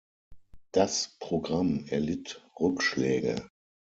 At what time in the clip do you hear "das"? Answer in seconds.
0.71-1.17